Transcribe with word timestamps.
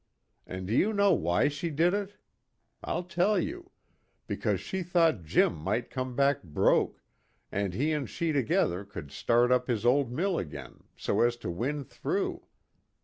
And 0.47 0.65
do 0.65 0.73
you 0.75 0.93
know 0.93 1.13
why 1.13 1.47
she 1.47 1.69
did 1.69 1.93
it? 1.93 2.15
I'll 2.83 3.03
tell 3.03 3.37
you. 3.37 3.69
Because 4.25 4.59
she 4.59 4.81
thought 4.81 5.25
Jim 5.25 5.55
might 5.55 5.91
come 5.91 6.15
back 6.15 6.41
broke, 6.41 7.03
and 7.51 7.75
he 7.75 7.91
and 7.91 8.09
she 8.09 8.31
together 8.31 8.83
could 8.83 9.11
start 9.11 9.51
up 9.51 9.67
his 9.67 9.85
old 9.85 10.11
mill 10.11 10.39
again, 10.39 10.85
so 10.97 11.21
as 11.21 11.37
to 11.37 11.51
win 11.51 11.83
through. 11.83 12.47